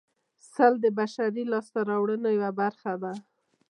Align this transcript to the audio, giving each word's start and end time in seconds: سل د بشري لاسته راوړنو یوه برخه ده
سل 0.53 0.73
د 0.83 0.85
بشري 0.99 1.43
لاسته 1.51 1.79
راوړنو 1.89 2.29
یوه 2.37 2.49
برخه 2.61 2.93
ده 3.01 3.13